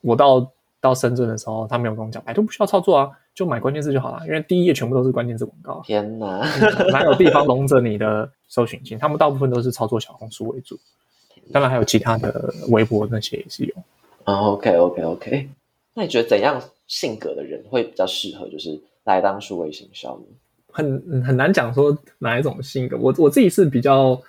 [0.01, 5.81] 我到到深圳的时候，他没有跟我讲，百度不需要操作啊，就买关键字就好了，因为第一页全部都是关键字广告。
[5.85, 6.45] 天哪，
[6.91, 8.95] 哪有地方容着你的搜寻器？
[8.97, 10.79] 他们大部分都是操作小红书为主。
[11.51, 13.73] 当然还有其他的微博那些也是有
[14.23, 14.39] 啊。
[14.41, 15.49] OK OK OK，
[15.93, 20.25] 那你觉得怎样性格的人会比较适合，就是来当数位行销呢？
[20.71, 24.19] 很很难讲说哪一种性格，我我自己是比较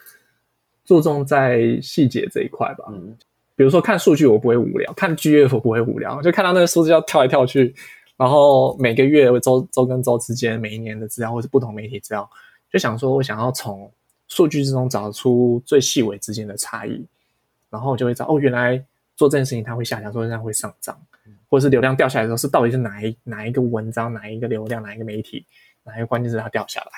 [0.85, 2.85] 注重在细节这一块吧。
[2.88, 3.16] 嗯，
[3.55, 7.75] 比如说看数据我不会无聊，看 GF 我不会无聊，就看到那个数字要跳来跳去，
[8.16, 12.29] 然后每个月、周周跟周之间，每一年的资料或是不同媒体资料，
[12.73, 13.90] 就想说我想要从
[14.29, 17.05] 数据之中找出最细微之间的差异，
[17.71, 18.83] 然后就会知道哦，原来
[19.14, 20.99] 做这件事情它会下降，做这样会上涨，
[21.49, 25.45] 或者是流量掉下来的时候是到底是哪一哪一个文章、哪一个流量、哪一个媒体、
[25.85, 26.90] 哪一个关键字它掉下来，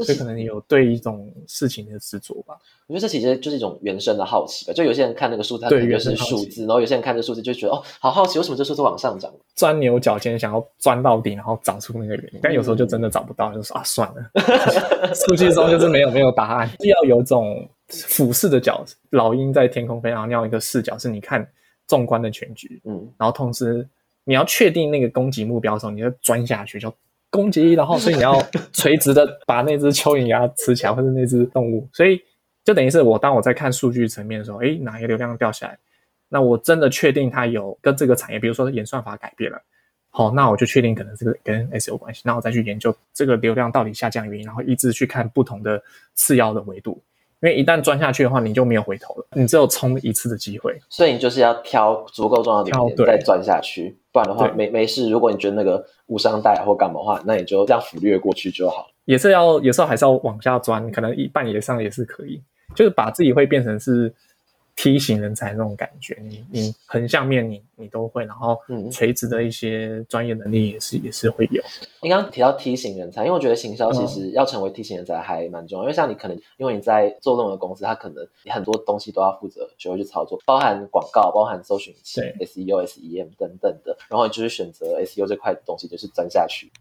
[0.00, 2.54] 这是这可能你有对一种事情的执着吧。
[2.86, 4.72] 我觉得这其实就是一种原生的好奇吧。
[4.72, 9.32] 就有些人看那个数字，对原生数字，然后有些人看这数字就觉得哦，好好奇，为什么这数字往上涨？
[9.54, 14.30] 钻牛角尖，想要钻到底，然后找出那个原因，但有时候就真的找不到，就说啊算了，
[15.14, 21.46] 数据中就是没有没有答案，要有种俯视的角，老鹰在天空飞，然后你要一个视角，是你看
[21.86, 23.88] 纵观的全局，嗯，然后同时
[24.24, 26.92] 你要确定那个攻击目标的时候，你就钻下去就
[27.30, 28.36] 攻击，然后所以你要
[28.72, 32.20] 垂直的把那只蚯蚓给它吃起来，或者那只动物，所以
[32.64, 35.78] 就等于是我当我在看数据层面的时候，诶，哪一个流量掉下来，
[36.28, 39.62] 那我真的确定它有跟这个产业，比如说演算法改变了。
[40.12, 45.80] 好，那我就确定可能这个跟 S 有关系，那我再去研究这个流量到底下降原因，然后一直去看不同的
[46.14, 47.00] 次要的维度，
[47.42, 50.78] 因为一旦钻下去的话，你就没有回头了，你只有冲一次的机会。
[50.88, 55.08] 所以你就是要挑足够重要的点再钻下去，不然的话没没事。
[55.08, 58.88] 如果你觉得那个无伤大雅或干嘛的话，那你就这样忽略过去就好了。
[59.06, 62.42] 也是要有时候还是要往下钻，可能一半以上也是可以，
[62.76, 64.14] 就是把自己会变成是
[64.82, 66.16] 梯形人才那种感觉。
[66.22, 71.62] 你你横向面你你都会，然后嗯垂直的一些专业能力也是也是会有。
[72.00, 86.72] 你刚刚提到梯形人才，因为我觉得行销其嗯实要成为梯形人才还蛮重要，因为像你可能因为你在做任何公司，它可能你很多东西都要负责学会去操作，包含广告、包含搜寻引擎、SEO、SEM 等等的，然后你就是选择 SEO 这块东西，就是钻下去。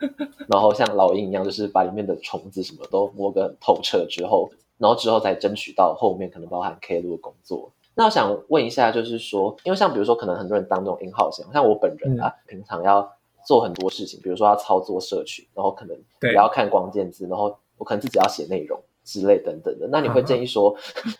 [0.46, 7.70] 然后像老鹰一样，就是把里面的虫子什么都摸个很透彻之后，然后之后再争取到后面可能包含 K 路的工作。
[7.94, 13.12] 那我想问一下，就是说，因为像比如说，可能很多人当这种 in house，像我本人啊，平常要
[13.44, 19.88] 做很多事情，比如说要操作社群，然后可能也要看关键字，然后我可能自己要写内容之类等等的。
[19.88, 20.72] 那你会建议说，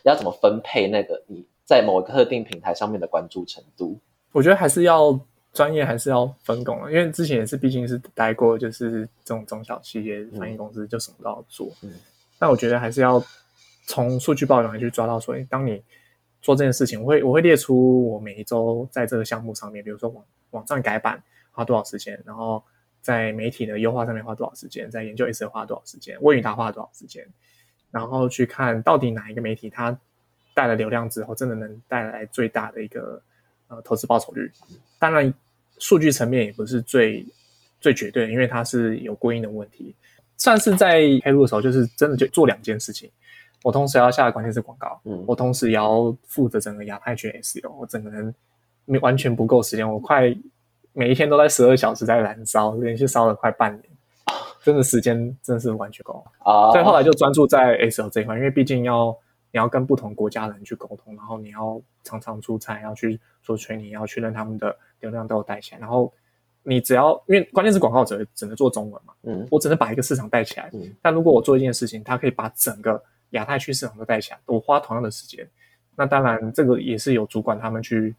[0.03, 3.99] 要怎么分配那个你在某个特定平台上面的关注程度？
[4.31, 5.19] 我觉得还是要
[5.51, 11.67] 专业，还是要分工了，因为之前也是毕竟是待过，就是这种中小企业翻译公司，就什么都要做。
[11.83, 11.91] 嗯
[12.41, 13.21] 但我觉得还是要
[13.89, 15.81] 从数据报表去抓到说，诶当你
[16.43, 21.21] 做这件事情，我会我会列出我每一周在这个项目上面，比如说网网站改版
[21.51, 22.63] 花多少时间，然后
[23.01, 27.27] 在媒体的优化上面花多少时间，在研究 S 花多少时间，问语答花多少时间，
[27.89, 29.97] 然后去看到底哪一个媒体它
[30.53, 33.19] 带了流量之后，真的能带来最大的一个
[33.69, 34.51] 呃投资报酬率。
[34.99, 35.33] 当然，
[35.79, 37.25] 数据层面也不是最
[37.81, 39.95] 最绝对的，因为它是有归因的问题。
[40.37, 43.09] 算是在开录的时候，就是真的就做两件事情。
[43.63, 48.33] 我同时要下的关键是广告，嗯我同时也要负责整个亚太区 SEO，我整个人
[48.85, 50.35] 没完全不够时间，我快
[50.93, 53.83] 每一天都在十二小时在燃烧，连续烧了快半年，
[54.63, 56.25] 真的时间真的是完全够。
[56.39, 59.15] 啊，所以后来就专注在 SEO 这一块，因为毕竟要
[59.51, 66.11] 你要跟不同国家的人去沟通，然后你要常常出差，要去做 training，要确认他们的流量都有带起来，然后
[66.63, 70.69] 你只要因为关键是广告只只能做中文嘛，嗯我只能把一个市场带起来。
[70.73, 75.47] 嗯但如果我做一件事情，它可以把整个亚太区市场都带起来，我花同样的时间，
[75.95, 78.15] 那当然这个也是有主管他们去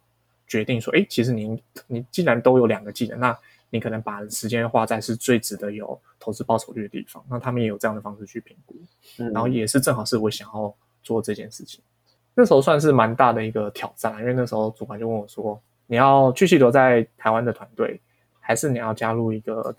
[0.47, 3.39] 决定说，哎，其实你你既然都有两个技能，那
[3.71, 8.75] 你可能把时间花在是最值得有投资报酬率的地方，那他们也有这样的方式去评估，
[9.19, 11.81] 嗯，然后也是正好是我想要做这件事情。
[12.35, 18.01] 那时候算是蛮大的一个挑战，因为那时候主管就问我说：“你要继续留在台湾的团队，
[18.39, 19.75] 还是你要加入一个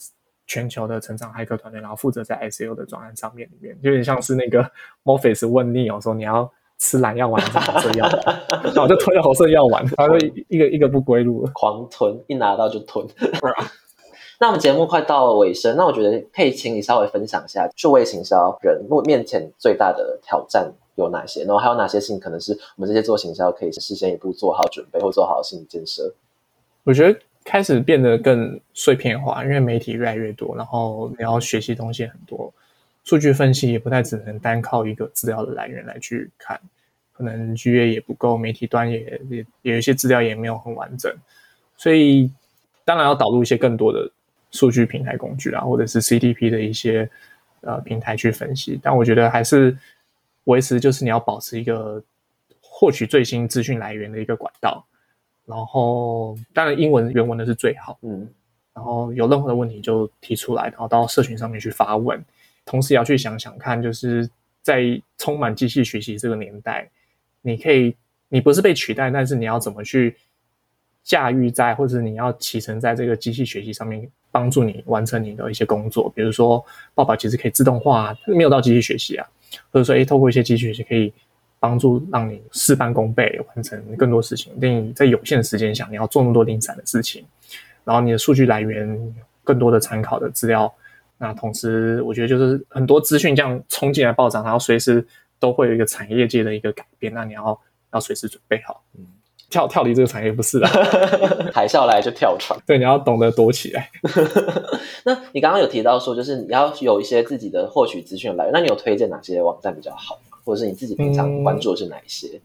[0.52, 4.62] 全球的成长骇客团队，然后负责在 SEO 的专案上面里面，有点像是那个
[5.06, 8.22] Morpheus 问 Neo 说你要吃蓝药丸还是红色药丸，
[8.64, 11.52] 然后我就吞了红色药丸，他就一一个一个不归路了。
[11.54, 13.08] 狂吞，一拿到就吞。
[14.42, 26.13] 那我们节目快到了尾声，那我觉得可以请你稍微分享一下数位行销人目面前最大的挑战有哪些，然后还有哪些事情可能是我们这些做行销可以事先一步做好准备或做好心理建设。
[26.84, 32.54] 我觉得开始变得更碎片化，因为媒体越来越多，然后你要学习东西很多，
[33.04, 36.60] 数据分析也不太只能单靠一个资料的来源来去看，
[37.13, 41.12] 可能 GA 也不够，媒体端也也也有一些资料也没有很完整，
[41.77, 42.31] 所以
[42.85, 44.10] 当然要导入一些更多的
[44.52, 47.10] 数据平台工具啊，或者是 CDP 的一些
[47.62, 49.75] 呃平台去分析，但我觉得还是
[50.44, 52.04] 维持就是你要保持一个
[52.62, 54.85] 获取最新资讯来源的一个管道。
[55.52, 58.27] 然后当然英文原文的是最好，嗯
[58.73, 62.23] 然后有任何的问题就提出来，然后到社群上面去发问。
[62.63, 64.29] 同时也要去想想看，就是
[64.62, 64.81] 在
[65.17, 66.89] 充满机器学习这个年代，
[67.41, 67.93] 你可以，
[68.29, 70.15] 你不是被取代，但是你要怎么去
[71.04, 76.10] 驾驭在，或者你要骑乘在这个机器学习上面，帮助你完成你的一些工作。
[76.15, 79.27] 比如说，报表其实可以自动化，没有到机器学习啊，
[79.71, 81.12] 或者说，诶，透过一些机器学习可以
[81.62, 84.52] 帮助让你事半功倍，完成更多事情。
[84.60, 87.24] 令你在有限的时间下，你要做那么多零散的事情，
[87.84, 90.74] 然后你的数据来源更多的参考的资料。
[91.20, 95.06] 那同时，我觉得就是很多资讯这样冲进来暴涨，然后随时
[95.40, 97.62] 都会有一个产业界的一个改变，那你要
[97.94, 98.82] 要随时准备好。
[98.98, 99.06] 嗯，
[99.48, 100.66] 跳跳离这个产业不是的，
[101.54, 102.60] 海啸来就跳船。
[102.66, 103.88] 对，你要懂得躲起来。
[105.04, 110.31] 那你刚刚有提到说，就是你要有一些自己的获取资讯来源，那你有推荐哪些网站比较好吗？
[110.44, 112.39] 或者是你自己平常关注的是哪一些？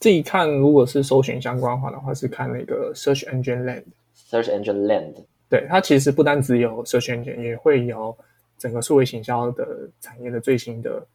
[0.00, 3.84] 自己看，如果是搜寻相关话的话，是看那个 Search Engine Land。
[4.30, 5.14] Search Engine Land。
[5.48, 8.16] 对它其实不单只有 Search Engine，也会有
[8.58, 11.06] 整个数位行销的产业的最新的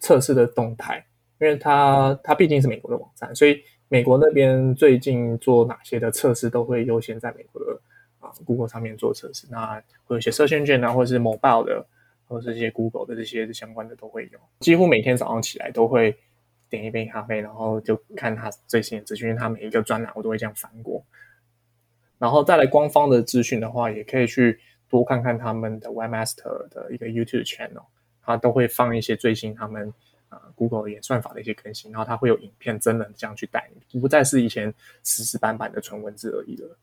[0.00, 1.04] 测试的动态，
[1.40, 7.78] 因为它它毕竟是美国的网站，所以美国那边最近做哪些的测试都会优先在美国的
[8.20, 9.46] 啊 Google 上面做测试。
[9.50, 9.76] 那
[10.06, 11.86] 会有一些 Search Engine 啊，或者是 Mobile 的，
[12.32, 14.38] 或者是一些 Google 的这些相关的都会有。
[14.60, 16.16] 几乎每天早上起来都会
[16.70, 21.04] 点一杯咖啡，然后就看它最新的资讯，因为它每一个专栏我都会这样翻过。
[22.18, 24.58] 然后再来官方的资讯的话，也可以去
[24.88, 27.84] 多看看他们的 Webmaster 的一个 YouTube channel，
[28.22, 29.92] 它都会放一些最新他们
[30.30, 34.72] 呃 Google 演算法的一些更新，然后它会有影片真人这样去带你，不再是以前
[35.02, 36.76] 死死板板的纯文字而已了。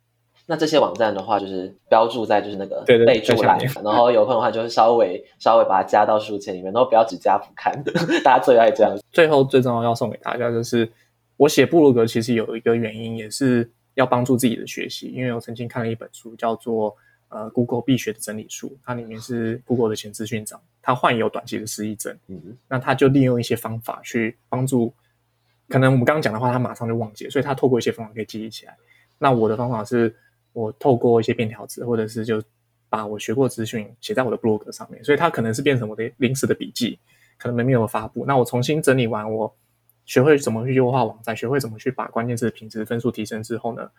[0.49, 7.71] 那这些网站的话，就是标注在就是那个备注栏然后有空的话就是稍微稍微把它加到书签里面，然后不要只加不看，
[8.25, 8.97] 大家最爱这样。
[9.11, 10.91] 最后最重要要送给大家就是，
[11.37, 16.95] 我写部落格其实有一个原因，也是要帮助自己的学习，因为我曾经看了一本书叫做。
[17.31, 24.91] 呃，Google 必学的整理术，它里面是 Google 的前资讯长，他患有短期的失忆症，嗯，那他就利用一些方法去帮助，
[25.67, 28.75] 可能我们刚刚讲的话，他马上就忘记了，所以他透过一些方法可以记忆起来。
[29.19, 30.11] 那我的方法是，
[30.53, 32.41] 我透过一些便条纸，或者是就
[32.89, 36.99] 把我学过资讯写在我的 blog 上面，所以它可能是变成我的临时的笔记，
[37.37, 38.25] 可能没有发布。
[38.25, 39.55] 那我重新整理完，我
[40.05, 43.89] 学会怎么去优化网站，学会怎么去把关键字的品质分数提升之后呢，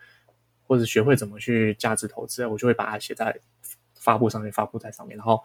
[0.67, 3.37] 或者学会怎么去价值投资，我就会把它写在
[3.95, 5.41] 发布上面，发布在上面，然后。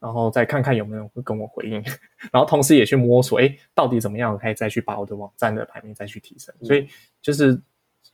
[0.00, 1.82] 然后再看看有没有人会跟我回应，
[2.30, 6.54] 然后同时也去摸索，哎，到底怎么样可以再去把我的网站的排名再去提升。
[6.60, 6.86] 所以
[7.22, 7.58] 就是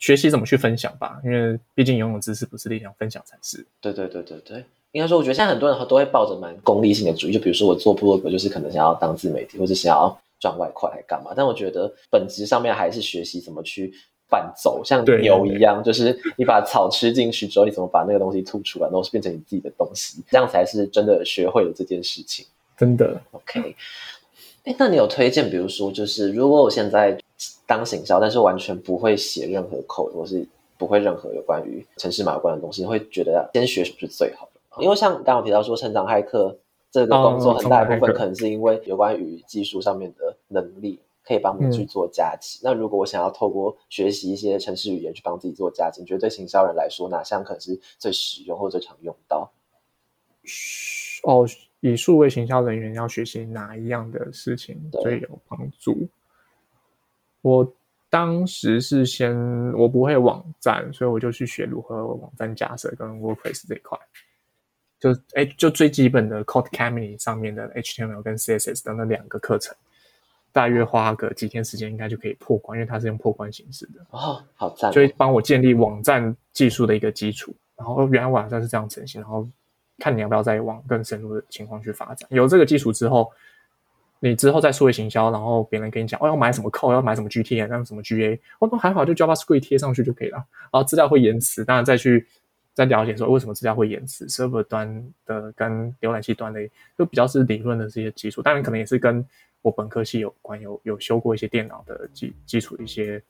[0.00, 3.64] 学习怎么去分享吧，因为毕竟拥有知识不是力量，分享才是。
[3.80, 11.32] 对对对对对，应该说，我觉得现在很多人都会抱着蛮功利性的主义，就比如说我做部落格，就是可能想要当自媒体，或者想要赚外快，来干嘛？
[11.36, 13.94] 但我觉得本质上面还是学习怎么去。
[14.32, 22.46] 伴走像牛一样，就是你把草吃进去之后，你怎么把那个东西吐出来，然后是变成你自己的东西，这样才是真的学会了这件事情。
[22.78, 23.74] 真的，OK，
[24.62, 27.19] 哎，那你有推荐，比如说，就是如果我现在
[27.66, 34.82] 当行销，但是完全不会写任何 code，或是不会任何有关于城市码有关的东西，你会觉得先学什么是最好的？
[34.82, 36.58] 因为像刚刚提到说，成长骇客
[36.90, 41.00] 这个工作很大一部分可能是因为有关于技术上面的能力。
[41.22, 42.58] 可以帮你去做加急。
[42.58, 49.48] 嗯、那如果我想要透过学习一些城市语言去帮自己做加急，你觉得对行销人来说，哪项可能是最实用或最常用到？
[51.22, 51.46] 哦，
[51.80, 56.08] 以数位行销人员要学习哪一样的事情最有帮助？
[57.42, 57.72] 我
[58.08, 59.36] 当时是先
[59.72, 63.98] 我不会网站，所以我就去学如何网站架设跟 WordPress 这一块。
[64.98, 69.74] 就哎，就最基本的 Codecademy 上面的 HTML 跟 CSS 的那两个课程。
[70.52, 74.92] 大约花个几天时间，应该就可以破关，因为它是用破关形式的哦，好赞！
[74.92, 77.54] 所以帮我建立网站技术的一个基础。
[77.76, 79.48] 然后原来网站是这样成型，然后
[79.98, 82.28] 看你要不要再往更深入的情况去发展。
[82.32, 83.32] 有这个基础之后，
[84.20, 90.36] 你之后再数位行销，然后别人跟你讲哦要买什么扣要买什么 GTM，那什么 GA，哦都还好，就 JavaScript 贴上去就可以了。
[90.70, 92.26] 然后资料会延迟，当然再去
[92.74, 96.60] 再了解说为什么资料会延迟，server 端的跟浏览器端的
[96.96, 99.24] 就比较是理论的这些基础，当然可能也是跟
[99.62, 103.20] 我本科系有关，有有修过一些电脑的基基础一些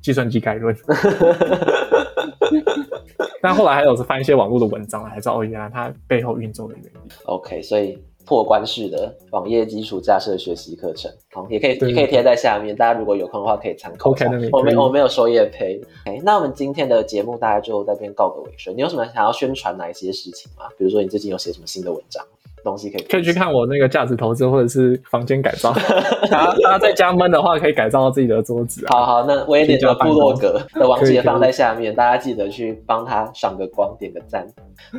[0.00, 0.76] 计算机概论，
[3.42, 6.90] 但后来还有是翻一些网络的文章，才知道哦，原来它背后运作的原理。
[7.24, 14.26] OK，所以破关式的网页基础架设学习课程，好，也可以也可以贴在下面，大家如果有空的话可以参考一下。
[14.52, 15.80] 我没我没有收业配。
[16.04, 18.76] OK，那我们今天的节目大概就在这边告个尾声。
[18.76, 20.64] 你有什么想要宣传哪一些事情吗？
[20.76, 22.22] 比如说你最近有写什么新的文章？
[22.64, 25.72] 东西可以可以去看我那个价值投资或者是房间改造。
[26.30, 28.96] 大家大家在家闷的话，可以改造自己的桌子啊。
[28.96, 34.46] 好好，那威廉的部落格 的网址放在下面，大家记得去帮他赏个光，点个赞。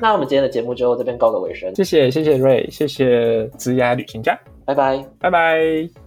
[0.02, 5.04] 那我们今天的节目就这边告个尾声，谢谢谢谢瑞，谢谢职涯旅行家，拜拜。
[5.20, 6.07] 拜拜。